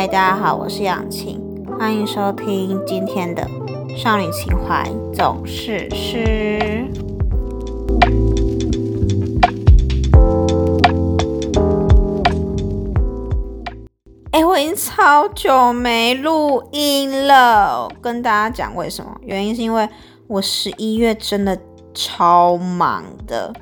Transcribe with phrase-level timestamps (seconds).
[0.00, 1.38] 嗨，大家好，我是杨晴，
[1.78, 3.46] 欢迎收听今天的
[3.94, 6.58] 少女情怀总是诗。
[14.30, 19.14] 哎，我已经超久没录音了，跟大家讲为什么？
[19.20, 19.86] 原因是因为
[20.28, 21.60] 我十一月真的
[21.92, 23.52] 超忙的，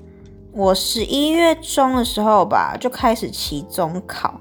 [0.53, 4.41] 我十一月中的时候吧，就开始期中考。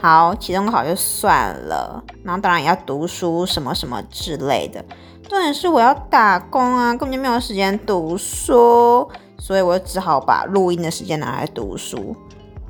[0.00, 4.84] 好，期中考就算了，然后当然也要读书什么什么之类的。
[5.28, 12.16] 重点是我要打工啊，根本就没有时间读书，所以我只好把录音的时间拿来读书。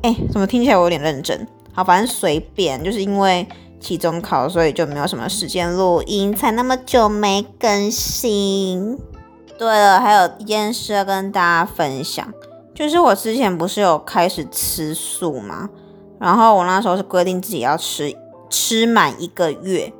[0.03, 1.47] 哎，怎么听起来我有点认真？
[1.73, 3.47] 好，反正随便，就是因为
[3.79, 8.99] 期中考，所以就没有什么时间录音，才那么久没更新。
[9.59, 12.27] 对了，还有一件事要跟大家分享，
[12.75, 15.69] 就是我之前不是有开始吃素吗？
[16.19, 18.15] 然后我那时候是规定自己要吃
[18.51, 19.93] 吃满一个月，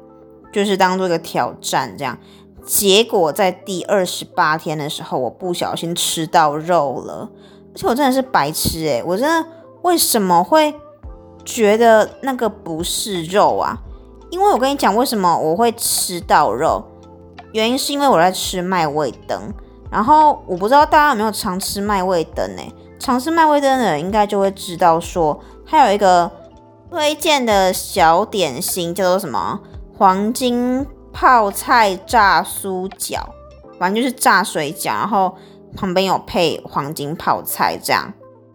[0.53, 2.19] 就是当做一个挑战这样。
[2.65, 7.31] 结果在第二十八天的时候，我不小心吃到肉了，
[7.73, 9.49] 而且我真的是白痴诶，我真的
[9.83, 10.75] 为什么会
[11.45, 13.79] 觉得那个不是肉啊？
[14.31, 16.85] 因为我跟你讲，为什么我会吃到肉，
[17.53, 19.41] 原因是因为我在吃麦味登。
[19.91, 22.63] 然后我不知道大家有没有常吃麦味登呢？
[22.99, 25.39] 常吃麦味登的人应该就会知道说。
[25.71, 26.31] 还有一个
[26.91, 29.61] 推荐的小点心叫做什么？
[29.99, 33.19] 黄金泡菜炸酥饺，
[33.79, 35.37] 反正就是炸水饺，然后
[35.77, 38.11] 旁边有配黄金泡菜，这样。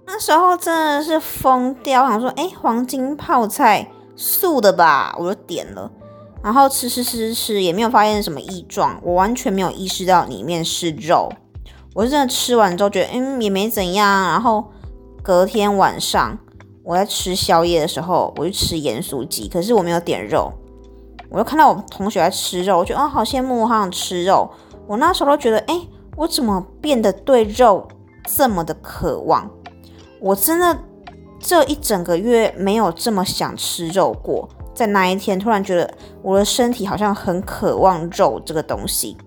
[0.08, 5.16] 那时候真的是疯掉，我想说，哎，黄金泡菜素的吧？
[5.20, 5.92] 我就点了，
[6.42, 11.32] 然后吃吃吃吃，也没有发现什么异状，我完全没有意识到里面是肉。
[11.94, 14.24] 我真的吃完之后觉得，嗯，也没怎样。
[14.24, 14.72] 然后
[15.22, 16.40] 隔天晚上。
[16.84, 20.52] 我在吃宵夜的时候，我去吃盐酥鸡，可是我没有点肉。
[21.30, 24.50] 我就看到我同学在吃肉，我觉得啊，好羡慕，好想吃肉。
[24.86, 25.82] 我那时候都觉得，哎，
[26.18, 27.88] 我怎么变得对肉
[28.26, 29.50] 这么的渴望？
[30.20, 30.78] 我真的
[31.40, 34.48] 这一整个月没有这么想吃肉过。
[34.76, 35.90] 在那一天，突然觉得
[36.22, 39.18] 我的身体好像很渴望肉这个东西。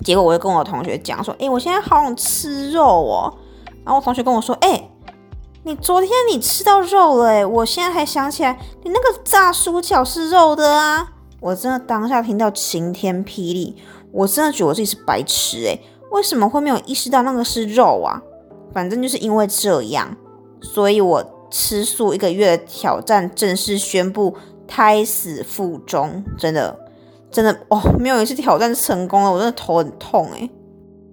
[0.00, 3.32] 结果我就跟我同学讲说，哎，我现在好想吃肉哦。
[3.84, 4.88] 然后我同学跟我说，哎。
[5.64, 11.12] 你昨天你吃到肉了诶，我现在才想起来，你那个炸薯饺是肉的啊！
[11.38, 13.76] 我真的当下听到晴天霹雳，
[14.10, 15.80] 我真的觉得我自己是白痴诶，
[16.10, 18.20] 为什么会没有意识到那个是肉啊？
[18.72, 20.16] 反正就是因为这样，
[20.60, 24.34] 所以我吃素一个月的挑战正式宣布
[24.66, 26.76] 胎死腹中，真的
[27.30, 30.50] 真的哦，没有一次挑战成功了，我真的头很痛诶。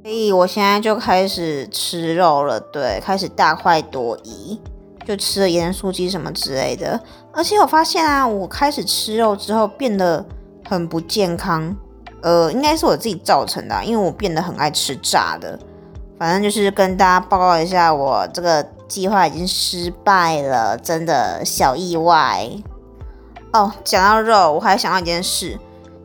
[0.10, 4.60] 所以我现在就开始吃肉了，对，开始大快朵颐，
[5.06, 7.00] 就吃了盐酥鸡什么之类的。
[7.32, 10.26] 而且我发现啊，我开始吃肉之后变得
[10.68, 11.76] 很不健康，
[12.24, 15.60] 呃，应该是我自己造成的，因为我变得很爱吃炸的。
[16.18, 22.50] 反正就是跟大家报告一下，我这个计划已经失败了，真的小意外。
[23.54, 25.60] 哦，讲到肉，我还想到一件事，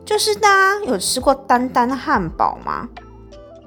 [0.05, 2.87] 就是大家有吃过丹丹汉堡吗？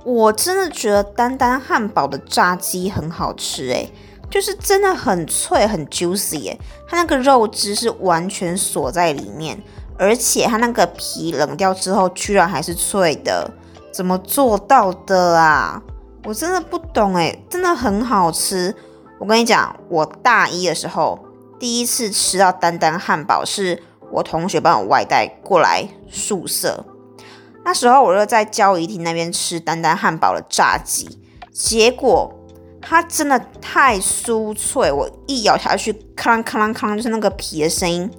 [0.08, 3.92] 我真的觉得丹丹汉堡的炸鸡很好吃诶，
[4.30, 6.58] 就是真的很脆很 juicy 耶，
[6.88, 9.62] 它那个肉汁是完全锁在里面，
[9.98, 13.50] 而且它那个皮冷掉之后居然还是脆的，
[13.92, 15.82] 怎么做到的啊？
[16.24, 18.74] 我真的不懂诶，真的很好吃。
[19.18, 21.18] 我跟你讲，我大一的时候
[21.60, 26.82] 第一次吃到丹丹汉堡，是我同学帮我外带过来宿舍。
[27.68, 31.06] 那时候我就在交谊厅那边吃丹丹汉堡的炸鸡，
[31.52, 32.34] 结果
[32.80, 38.10] 它真的太酥脆，我一咬下去，咔啷咔啷咔啷，就是那个皮的声音，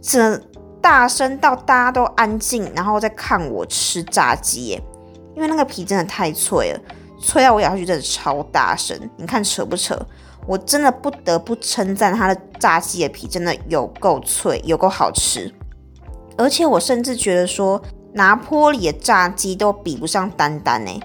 [0.00, 0.42] 真的
[0.80, 4.82] 大声到大家都安静，然后再看我吃炸鸡，耶，
[5.36, 6.80] 因为那个皮真的太脆了，
[7.20, 9.94] 脆到我咬下去真的超大声，你看扯不扯？
[10.46, 15.54] 我真的不得不称赞它的炸鸡的皮真的有够脆，有够好吃，
[16.38, 17.78] 而且我甚至觉得说。
[18.14, 21.00] 拿坡里的炸鸡都比不上丹丹呢，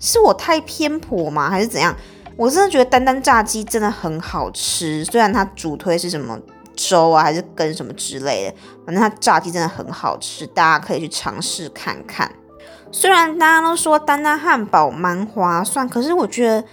[0.00, 1.48] 是我太偏颇吗？
[1.50, 1.94] 还是怎样？
[2.36, 6.38] 我真的觉得丹丹炸鸡真的很好吃，虽然它主推是什么
[6.74, 12.30] 粥啊，还是羹什么之类的，反正它炸鸡真的很好吃，大家可以去尝试看看。
[12.90, 16.64] 虽然大家都说丹丹汉堡蛮划算，可是我觉得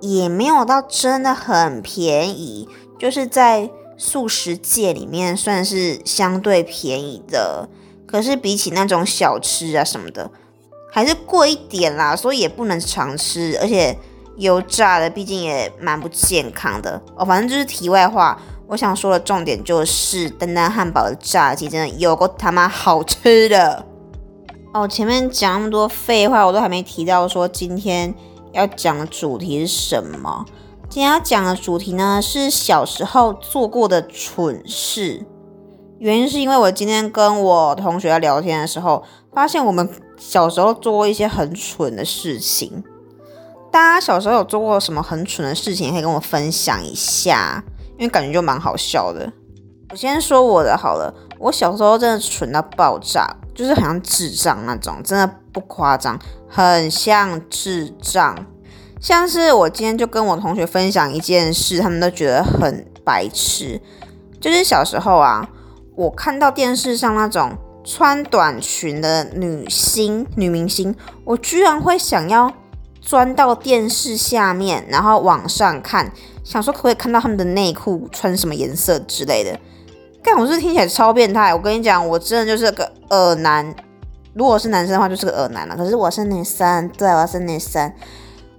[0.00, 2.68] 也没有到真的很便宜，
[2.98, 7.68] 就是在素食界里面算是相对便宜的。
[8.16, 10.30] 可是比起那种小吃啊什么的，
[10.90, 13.94] 还是贵一点啦，所以也不能常吃，而且
[14.38, 17.26] 油炸的毕竟也蛮不健康的哦。
[17.26, 23.84] 反正就是题外话，我想说的重点就是丹丹汉堡的炸鸡真的有够他妈好吃的。
[24.72, 28.14] 哦，前面讲那么多废话，我都还没提到说今天
[28.52, 30.46] 要讲的主题是什么。
[30.88, 35.26] 今天要讲的主题呢是小时候做过的蠢事。
[35.98, 39.02] 原因是因为我今天跟我同学聊天的时候，
[39.32, 39.88] 发现我们
[40.18, 42.84] 小时候做过一些很蠢的事情。
[43.72, 47.64] 大家小时候有做过什么很蠢的事情，可以跟我分享一下，
[47.98, 49.32] 因为感觉就蛮好笑的。
[49.90, 58.36] 我先说我的好了，我小时候真的蠢到爆炸，就是很像智障那种，真的不夸张，很像智障。
[59.00, 63.80] 像是我今天就跟我同学分享一件事，他们都觉得很白痴，
[64.38, 65.48] 就是小时候啊。
[65.96, 70.94] 我看到电视上那种穿短裙的女星、女明星，
[71.24, 72.52] 我居然会想要
[73.00, 76.12] 钻到电视下面，然后往上看，
[76.44, 79.58] 想说可不可以看到他们的内裤穿什么颜色之类的。
[80.22, 81.54] 但我是听起来超变态。
[81.54, 83.74] 我跟你讲，我真的就是个耳男。
[84.34, 85.74] 如果是男生的话，就是个耳男了。
[85.74, 87.90] 可是我是女生，对，我是女生。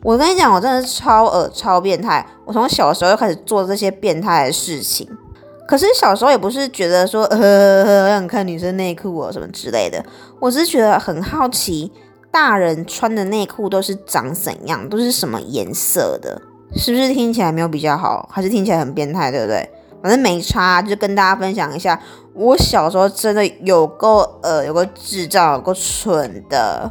[0.01, 2.25] 我跟你讲，我真的是超耳、超变态。
[2.45, 5.07] 我从小的时候就开始做这些变态的事情。
[5.67, 10.01] 可是小时候也不是觉得说呃想看女生内裤啊什么之类的，
[10.39, 11.91] 我只是觉得很好奇，
[12.31, 16.41] 大人穿的内裤都是长怎样，都是什么颜色的，
[16.75, 19.69] 是不是听起来没有比较好，还是听起来很变态，对不对？
[20.01, 21.99] 反正没差，就跟大家分享一下，
[22.33, 26.89] 我小时候真的有够呃有个智障，有够蠢的，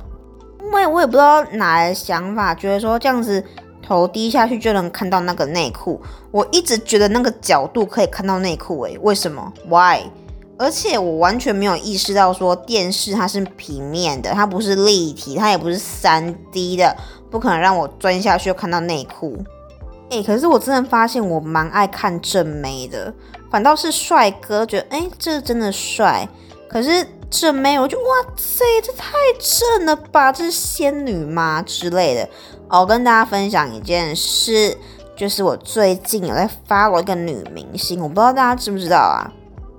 [0.62, 3.42] 因为我也不知道哪来想法，觉得说这样子。
[3.86, 6.00] 头低下去就能看到那个内裤，
[6.30, 10.02] 我一直觉得那个角度可以看到内裤，诶，为什么？Why？
[10.58, 16.96] 而且我完全没有意识到说电视它是平面的，它不是立体，它也不是三 D 的，
[17.30, 19.36] 不可能让我钻下去就看到内裤。
[20.08, 23.12] 诶，可是我真的发现我蛮爱看正妹的，
[23.50, 26.26] 反倒是帅哥觉得诶，这真的帅，
[26.68, 28.04] 可是正妹我就哇
[28.36, 32.28] 塞，这太正了吧，这是仙女吗之类的。
[32.68, 34.76] 我跟大家分享一件事，
[35.16, 39.32] 就是我最近有在发过一个女明星，我不知道大家知不知道啊？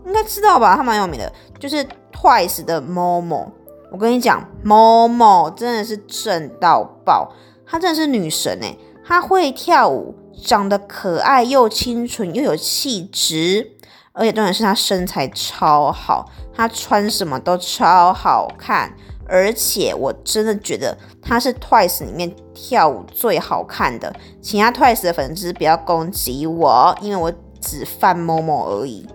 [0.06, 0.76] 应该知道吧？
[0.76, 3.48] 她蛮有名的，就是 Twice 的 Momo。
[3.92, 7.34] 我跟你讲，Momo 真的是正到爆，
[7.66, 8.76] 她真的是女神哎！
[9.06, 10.14] 她会跳舞，
[10.46, 13.77] 长得可爱又清纯又有气质，
[14.18, 18.92] 而且重点是她身材超好，她穿什么都超好看。
[19.30, 29.06] 而且我真的觉得她是 Twice 里面跳舞最好看的，其他 Twice 的粉丝不要攻击我，因为我只犯 Momo 而已。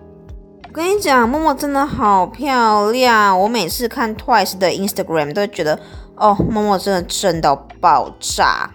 [0.69, 5.79] 我跟你讲，Momo 真的好漂亮，我每次看 Twice 的 Instagram 都觉得，
[6.17, 8.71] 哦，Momo 真的正到爆炸，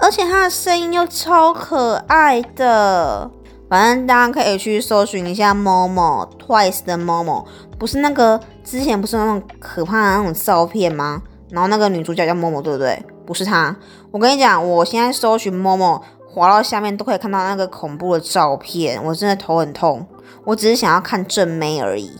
[0.00, 3.28] 而且她的声音又超可爱的。
[3.72, 7.46] 反正大家可以去搜寻一下 Momo Twice 的 Momo，
[7.78, 11.22] 不是那个之前不是那种可怕的那种照片吗？
[11.48, 13.02] 然后那个女主角叫 Momo，对不对？
[13.24, 13.74] 不是她。
[14.10, 20.06] 我跟你讲，我现在搜寻 Momo，滑到下面都可以看到那个恐怖的照片，我真的头很痛。
[20.44, 22.12] 我只是想要看正妹而已，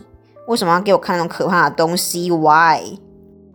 [0.47, 2.97] 为什么要给我看那种可怕的东西？Why？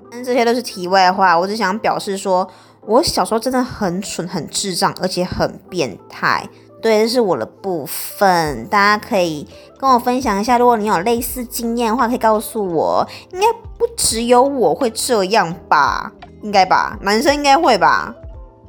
[0.08, 2.48] 但这些都是题外话，我只想表示说，
[2.86, 6.48] 我小时候真的很蠢、很智障，而且很变态。
[6.80, 9.46] 对，这是我的部分，大家可以
[9.78, 10.56] 跟我分享一下。
[10.56, 13.06] 如果你有类似经验的话，可以告诉我。
[13.32, 16.12] 应该不只有我会这样吧？
[16.42, 16.96] 应该吧？
[17.02, 18.14] 男生应该会吧？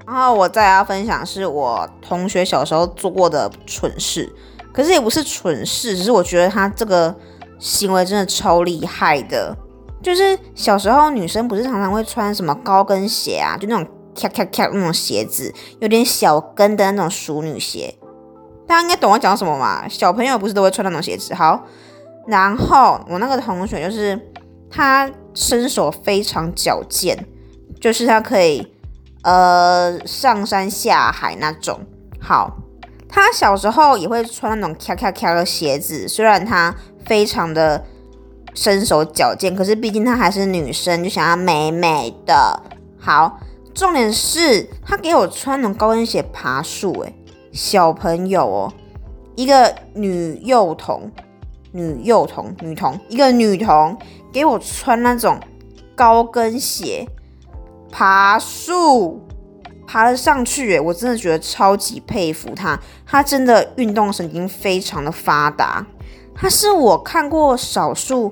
[0.07, 4.27] 然后我再要分享是我同学小时候做过的蠢事，
[4.73, 7.15] 可是也不是蠢事，只是我觉得他这个
[7.59, 9.55] 行为真的超厉害的。
[10.01, 13.87] 就是小时候女生不是常常会穿什么高跟鞋啊，就那种
[14.19, 17.93] 咔咔咔那种鞋子，有点小跟的那种淑女鞋。
[18.69, 19.87] 大家应该懂我讲什么嘛？
[19.89, 21.33] 小朋友不是都会穿那种鞋子？
[21.33, 21.65] 好，
[22.27, 24.31] 然后我那个同学就是
[24.69, 27.25] 他身手非常矫健，
[27.81, 28.71] 就是他可以
[29.23, 31.79] 呃上山下海那种。
[32.21, 32.57] 好，
[33.09, 36.75] 他小时候也会穿那种咔咔咔的鞋子，虽然他
[37.07, 37.83] 非常的
[38.53, 42.61] 身手矫健，可是毕竟他还是女生，就想要美美的。
[42.99, 43.39] 好，
[43.73, 47.15] 重点是他给我穿那种高跟鞋爬树，诶。
[47.51, 48.73] 小朋友哦，
[49.35, 51.11] 一个女幼童，
[51.71, 53.97] 女幼童，女童，一个女童
[54.31, 55.39] 给我穿那种
[55.95, 57.07] 高跟鞋
[57.91, 59.21] 爬树，
[59.87, 65.85] 爬了上去，我真的觉得超级佩服她，她真的运动神经非常的发达，
[66.35, 68.31] 她是我看过少数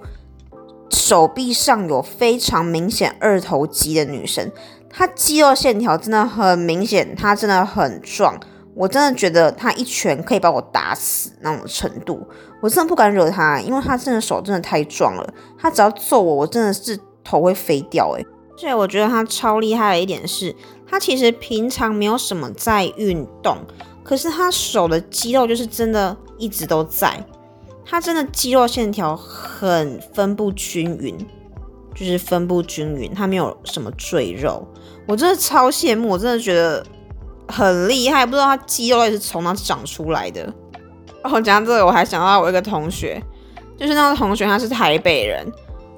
[0.90, 4.52] 手臂上有非常明显二头肌的女生，
[4.92, 8.40] 她肌肉线条真的很明显，她真的很壮。
[8.78, 12.24] 我真的觉得他一拳可以把我打死那种程度，
[12.62, 18.24] 我真的不敢惹他，因为他真的手真的太壮了，他只要揍我，我真的是头会飞掉诶。
[18.52, 20.56] 而且我觉得他超厉害的一点是，
[20.88, 23.58] 他其实平常没有什么在运动，
[24.04, 27.24] 可是他手的肌肉就是真的一直都在，
[27.84, 31.18] 他真的肌肉线条很分布均匀，
[31.96, 34.68] 就是分布均匀，他没有什么赘肉，
[35.08, 36.86] 我真的超羡慕，我真的觉得
[37.48, 40.54] 很厉害，不知道他肌肉也是从哪长出来的。
[41.24, 43.22] 哦，讲到这个，我还想到我一个同学，
[43.78, 45.46] 就是那个同学他是台北人。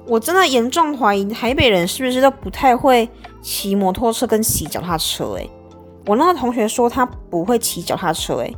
[0.06, 3.08] 我真的严重怀疑台北人是不是都不太会
[3.42, 5.34] 骑摩托车跟骑脚踏车？
[5.34, 5.48] 诶，
[6.06, 8.56] 我那个同学说他不会骑脚踏车，诶，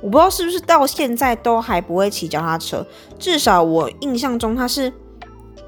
[0.00, 2.86] 我不知道是不是到现在都还不会骑脚踏车。
[3.18, 4.92] 至少我印象中他是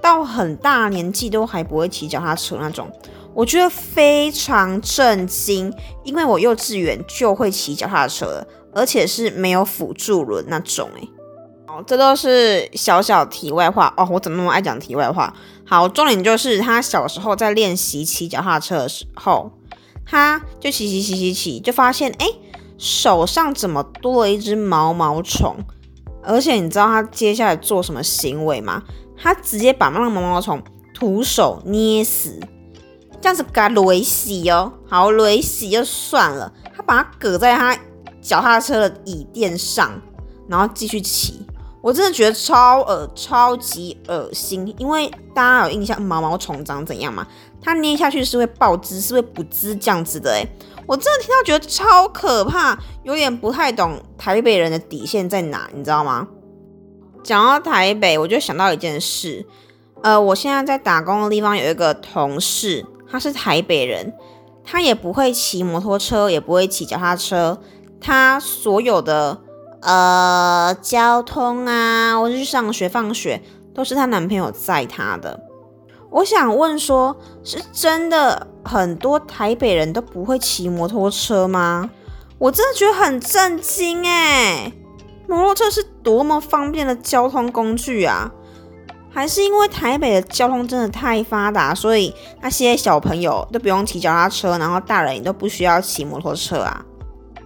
[0.00, 2.88] 到很大年纪都还不会骑脚踏车那种，
[3.34, 5.72] 我觉得非常震惊，
[6.04, 11.08] 因为我幼稚园就会骑脚踏车了，而且是没有辅助轮那种，诶。
[11.86, 15.32] 这都是小小题外话哦，我怎么那么爱讲题外话？
[15.64, 19.50] 好，重点就是他小时候在练习骑脚踏车的时候，
[20.04, 22.26] 他就骑骑骑骑骑，就发现哎，
[22.76, 25.56] 手上怎么多了一只毛毛虫？
[26.22, 28.82] 而且你知道他接下来做什么行为吗？
[29.16, 32.38] 他直接把那个毛毛虫徒手捏死，
[33.20, 34.72] 这样子给他雷死哦。
[34.88, 37.76] 好，雷死就算了，他把它搁在他
[38.20, 40.00] 脚踏车的椅垫上，
[40.48, 41.46] 然后继续骑。
[41.82, 47.26] 我真的觉得超恶超级恶心，因为大家有印象毛毛虫长怎样吗？
[47.62, 50.46] 它捏下去是会爆汁，是会不汁这样子的诶，
[50.86, 56.28] 我真的听到觉得超可怕，有点不太懂台北人的底线在哪，你知道吗？
[57.24, 59.46] 讲到台北，我就想到一件事，
[60.02, 64.14] 呃，我现在在打工的地方有一个同事，他是台北人，
[64.64, 67.58] 他也不会骑摩托车，也不会骑脚踏车，
[68.00, 69.40] 他所有的。
[69.82, 75.40] 呃，交通啊，或者去上学、放学，都是她男朋友载她的。
[76.10, 81.88] 我想问，说是真的很多台北人都不会骑摩托车吗？
[82.36, 84.70] 我真的觉得很震惊哎！
[85.26, 88.30] 摩托车是多么方便的交通工具啊！
[89.12, 96.84] 还是因为台北的交通真的太发达，所以那些小朋友都不用骑脚踏车，然后大人也都不需要骑摩托车啊？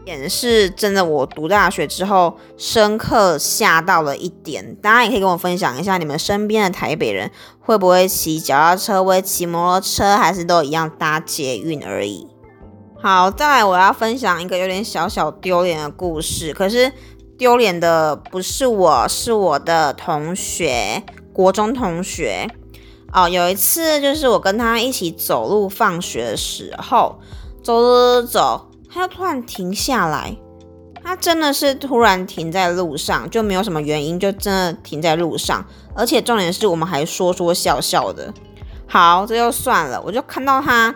[0.05, 4.75] 也是真的，我读大学之后深刻吓到了一点。
[4.83, 12.29] 大家也可以跟我分享一下，你们身边的台北人会不会骑脚踏车，会骑摩托车，还是都一样搭捷运而已？
[13.01, 16.53] 好，再来我要分享一个有点小小丢脸的故事。
[16.53, 16.93] 可是
[17.39, 21.03] 丢脸的不是我，是我的同学，
[21.35, 22.49] 国中同学。
[23.13, 27.19] 哦，有一次就是我跟他一起走路放学的时候，
[27.63, 28.71] 走走走走。
[28.91, 30.37] 他突然停下来，
[31.03, 35.65] 他真的是突然停在路上，就没有什么原因，就真的停在路上。
[35.95, 38.33] 而且重点是我们还说说笑笑的。
[38.87, 40.01] 好，这就算了。
[40.05, 40.95] 我就看到他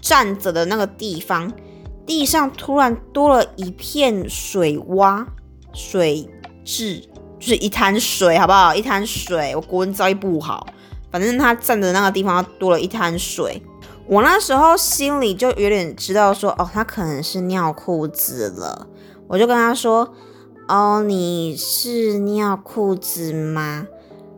[0.00, 1.52] 站着的那个地方，
[2.06, 5.26] 地上突然多了一片水洼，
[5.74, 6.28] 水
[6.64, 7.02] 渍
[7.38, 8.74] 就是一滩水，好不好？
[8.74, 9.54] 一滩水。
[9.54, 10.66] 我国文造诣不好，
[11.10, 13.62] 反正他站的那个地方多了一滩水。
[14.06, 18.86] 我那时候心里就有点知道说，哦，他可能是尿裤子了。
[19.26, 20.14] 我就跟他说，
[20.66, 23.86] 哦，你是尿裤子吗？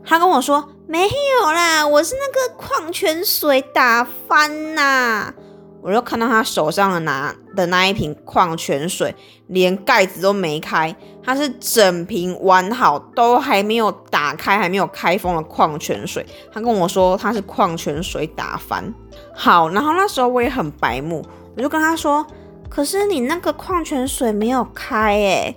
[0.04, 5.33] 他跟我说没有啦，我是那个矿泉水打翻呐。
[5.82, 9.14] 我就看到他手上的拿的那一瓶矿泉水，
[9.46, 16.25] 连盖子都没开，它是整瓶完好，都还没有打开，还没有开封的矿泉水。
[16.52, 18.92] 他跟我说他是矿泉水打翻。
[19.34, 21.25] 好，然后那时候我也很白目，
[21.56, 22.26] 我就跟他说，
[22.68, 25.56] 可是你那个矿泉水没有开诶。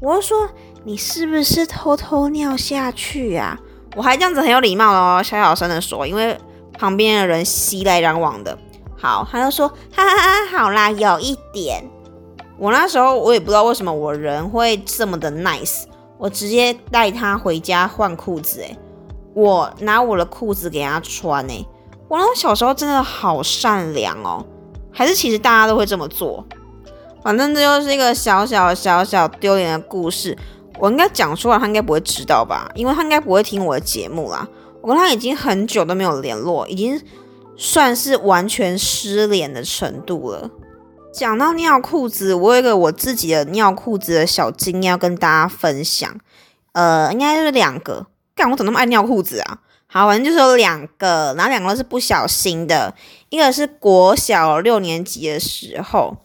[0.00, 0.48] 我就说
[0.84, 3.58] 你是不是偷偷尿下去呀？
[3.96, 6.38] 我还这样子很有礼貌哦，小小声的说，因为
[6.78, 8.56] 旁边的人熙来攘往的。
[8.98, 11.84] 好，他就说，哈哈哈，好啦，有一点。
[12.58, 15.82] 我那时候我也不知道为什么我人会这么的 nice，
[16.16, 18.78] 我直接带他回家换裤子，诶，
[19.34, 21.66] 我拿我的裤子给他穿，诶，
[22.08, 24.42] 我那小时候真的好善良哦，
[24.90, 26.42] 还是其实大家都会这么做？
[27.22, 30.34] 反正这就是一个小小小小丢脸的故事，
[30.78, 32.70] 我应该讲出来，他应该不会知道吧？
[32.74, 34.48] 因为他应该不会听我的节目啦。
[34.80, 36.98] 我跟他已经很久都没有联络，已经。
[37.56, 40.50] 算是完全失联的程度了。
[41.12, 46.14] 讲到尿裤子，我有一个我自己的尿裤子的小经验要跟大家分享。
[46.72, 48.06] 呃，应该是两个。
[48.34, 49.60] 干，我怎么那么爱尿裤子啊？
[49.86, 52.94] 好，反正就是有两个，然后两个是不小心的。
[53.30, 56.18] 一个是国小六年级的时候，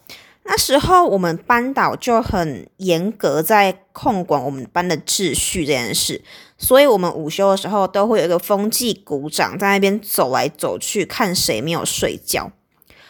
[0.51, 6.22] 那时候我们班导就很严格在控管我们班的秩序这件事，
[6.58, 12.51] 所以我们午休的时候都会有一个风纪鼓掌在那边走来走去，看谁没有睡觉。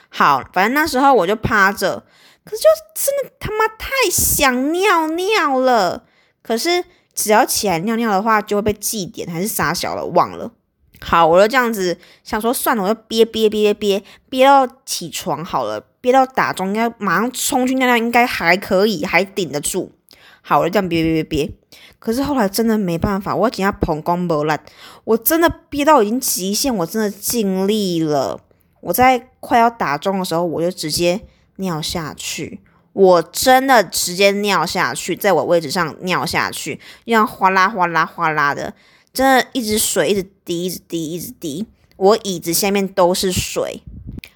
[0.09, 2.03] 好，反正那时候我就趴着，
[2.45, 6.03] 可是就真的他妈太想尿尿了。
[6.43, 10.51] 可是只要起来尿尿的话，就会被记点，还是傻小了，忘了。
[10.99, 19.93] 好，我就这样子想说，算了，我就憋憋憋憋憋到起床好了，憋到打中，应该马上冲去尿尿，应该还可以，还顶得住。
[20.41, 21.53] 好，我就这样憋憋憋憋。
[21.99, 24.59] 可是后来真的没办法，我今天膀胱不烂，
[25.03, 28.41] 我真的憋到已经极限，我真的尽力了。
[28.79, 31.21] 我在快要打中的时候，我就直接
[31.57, 32.59] 尿下去，
[32.93, 38.73] 我真的直接尿下去，在我位置上尿下去，这样哗啦哗啦哗啦的。
[39.13, 41.67] 真的，一直水一直滴，一直滴，一直滴。
[41.97, 43.83] 我椅子下面都是水。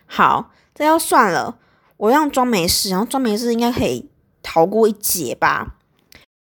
[0.05, 1.57] 好，这要算了。
[1.97, 4.09] 我让装没事，然后装没事应该可以
[4.43, 5.75] 逃过一劫吧。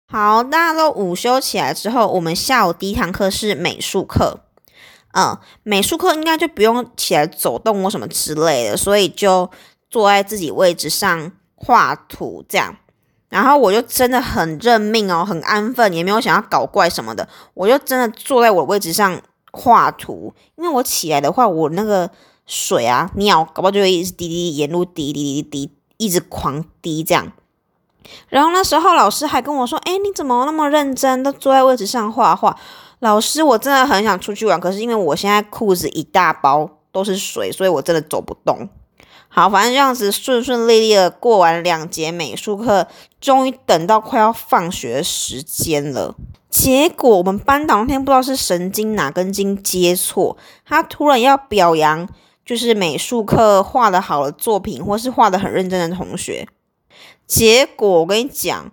[0.07, 4.39] 好，大家都午休起来之后，我们下午第一堂课是美术课。
[5.13, 9.49] 嗯，美术课应该就不用起来走动或什么之类的，所以就
[9.89, 12.75] 坐在自己位置上画图这样。
[13.29, 17.27] 然后我就真的很认命哦，很安分，也没有想要搞怪什么的。
[17.53, 22.09] 我就真的坐在我位置上画图，因为我起来的话，我那个
[22.45, 27.31] 水啊尿，搞不好就会一直滴滴沿路滴滴滴滴，一直狂滴这样。
[28.29, 32.55] 然后那时候老师还跟我说：“哎，你怎么那么认真，都坐在位置上画画？”
[32.99, 38.69] 老师，我真的很想出去玩，可是因为我现在裤子一大包都是水，所以我真的走不动。
[39.27, 42.87] 好，反正这样子顺顺利利的过完两节美术课，
[43.19, 46.15] 终于等到快要放学时间了。
[46.49, 52.07] 结果我们班导那天不知道是神经哪根筋接错，他突然要表扬，
[52.45, 56.47] 就是美术课画的好的作品，或是画的很认真的同学。
[57.25, 58.71] 结果我跟你讲。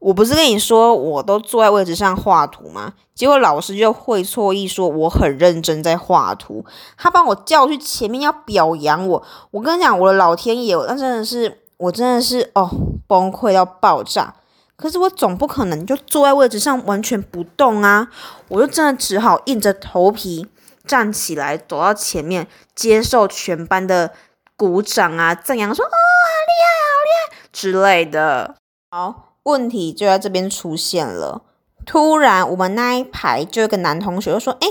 [0.00, 2.92] 我不是跟你说，我都坐在位置上画图吗？
[3.14, 6.62] 结果老师就会错意说我很认真在画图，
[6.98, 9.22] 他把我叫去前面要表扬我。
[9.50, 12.70] 我跟你讲，我的老天爷，那真的是，我真的是哦，
[13.06, 14.34] 崩溃到爆炸。
[14.76, 18.08] 可是我总不可能就坐在位置上完全不动啊！
[18.48, 20.46] 我就真的只好硬着头皮
[20.86, 24.12] 站起来，走到前面接受全班的
[24.56, 25.94] 鼓掌啊、赞扬，说哦，好
[26.46, 28.54] 厉害，好厉害之类的。
[28.90, 29.30] 好。
[29.44, 31.42] 问题就在这边出现了。
[31.84, 34.68] 突然，我们那一排就有个男同学就说：“哎，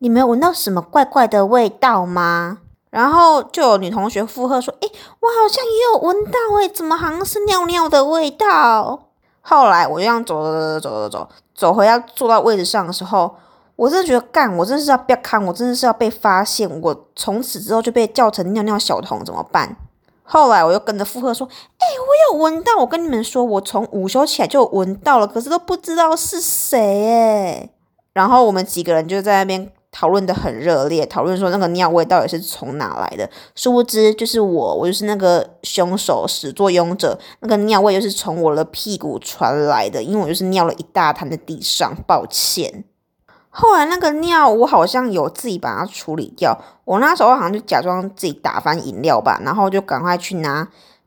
[0.00, 2.58] 你们闻到什么怪怪的味道吗？”
[2.92, 4.88] 然后就有女同学附和说：“哎，
[5.20, 9.08] 我好像也有闻到，哎，怎么好像是尿尿的味道？”
[9.40, 13.36] 后来我就这样走走走走走走走回要坐到位置上的时候，
[13.76, 19.76] 我真的觉得干，我真的是要被看，我真的是要被发现，我从此之后就被叫成尿尿小童，怎么办？
[20.22, 22.78] 后来我又跟着附和说：“哎，我有闻到！
[22.78, 27.68] 我跟你们说，我从午休起来就闻到了，可是都不知道是谁哎。”
[28.14, 33.28] 然后我们几个人就在那边讨论的很热烈，讨论说那个尿味到底是从哪来的。
[33.54, 37.18] 殊不知就是我，我就是那个凶手、始作俑者。
[37.40, 41.94] 那个尿味就是从我的屁股传来的，因为我就是尿了一大滩在地上。
[42.06, 42.84] 抱歉。
[43.56, 46.58] 后来那个尿，我好像有自己把它处理掉。
[46.84, 50.66] 我那时候好像就假装自己打翻饮料吧，然后就赶快去拿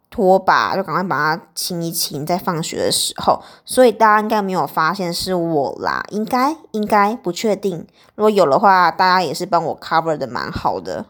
[0.09, 2.25] 拖把，就赶快把它清一清。
[2.25, 7.85] 在放学的时候，所以大家应该没有发现是我啦， 应该应该不确定。
[8.15, 11.05] 如果有的话，大家也是帮我 cover 的蛮好的。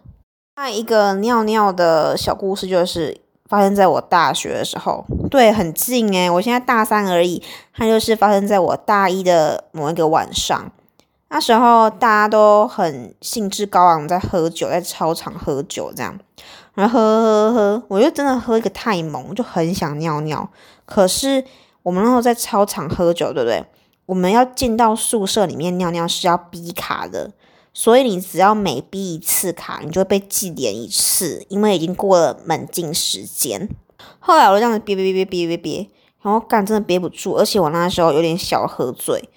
[0.55, 7.43] 那一个尿尿的小故事就是发生在我大学的时候，对，很近诶，我现在大三而已，
[7.75, 10.71] 它就是发生在我大一的某一个晚上。
[11.29, 16.17] 那时候大家都很兴致高昂，在喝酒，在操场喝酒这样，
[16.73, 20.49] 然后喝喝喝，我就真的喝一个太猛，就很想尿尿。
[20.85, 21.43] 可是
[21.83, 23.65] 我们那时候在操场喝酒，对不对？
[24.05, 27.29] 我们要进到宿舍里面尿尿是要逼卡的，
[27.73, 33.67] 所以你只要每逼一次卡，你就会被记点一次，因为已经过了门禁时间。
[34.19, 35.89] 后来我就这样子憋憋憋憋憋憋，
[36.21, 39.29] 然后干真的憋不住，而且我那时候有点小喝醉。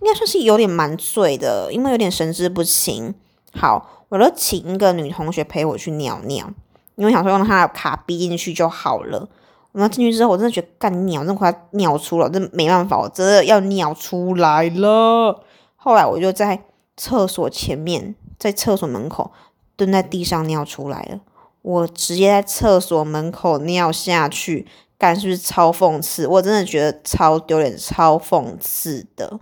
[0.00, 3.14] 应该算是有点蛮醉的，因为有点神志不清。
[3.52, 6.50] 好，我就请一个女同学陪我去尿尿，
[6.96, 9.28] 因为想说用她的卡逼进去就好了。
[9.72, 15.44] 我们进去之后，我真的觉得干尿，真的快尿出了，真没办法，我真的要尿出来了。
[15.76, 16.64] 后来我就在
[16.96, 19.30] 厕所前面，在厕所门口
[19.76, 21.20] 蹲在地上尿出来了。
[21.62, 24.66] 我直接在厕所门口尿下去，
[24.98, 26.26] 干是不是超讽刺？
[26.26, 29.38] 我真的觉得超丢脸，超讽刺的。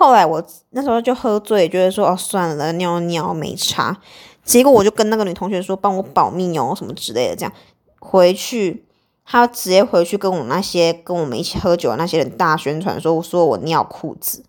[0.00, 3.94] 后来我那时候就喝醉，觉得说哦算了，尿尿没差。
[4.42, 7.36] 结果我就跟那个女同学说，帮我保密哦，什么之类的。
[7.36, 7.52] 这样
[7.98, 8.86] 回去，
[9.26, 14.42] 她直接回去跟我那些跟我们一起喝酒的那些人大宣传说，我说我尿裤子，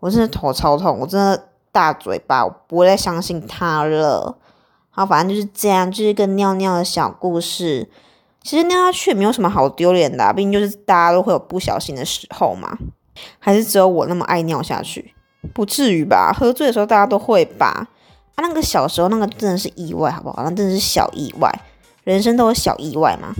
[0.00, 4.36] 我真的头超痛，我真的大嘴巴，我不会再相信他了。
[4.90, 7.88] 好，反正就是这样，就是一个尿尿的小故事。
[8.42, 12.76] 其实尿下去也没有什么好丢脸的，毕竟就是大家都会有不小心的时候嘛。
[13.38, 15.14] 还是只有我那么爱尿下去？
[15.52, 16.32] 不至于吧？
[16.32, 17.88] 喝醉的时候大家都会吧？
[18.34, 20.42] 啊，那个小时候那个真的是意外，好不好？
[20.44, 21.52] 那真的是小意外，
[22.04, 23.34] 人生都有小意外嘛。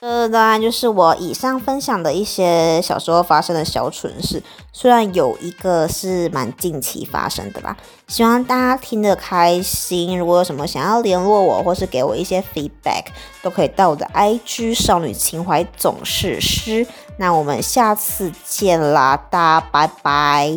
[0.00, 7.76] 这当然就是我以上分享的一些小时候发生的小蠢事，虽然有一个是蛮近期发生的啦，
[8.12, 10.18] 希望大家听得开心。
[10.18, 13.06] 如果有什么想要联络我，或是给我一些 feedback，
[13.40, 16.86] 都可以到我的 IG 少女情怀总是诗。
[17.16, 20.54] 那我们下次见啦，大家拜拜。